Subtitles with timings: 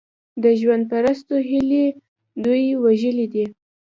[0.43, 1.85] د ژوند پرستو هیلې
[2.43, 3.45] دوی وژلي دي.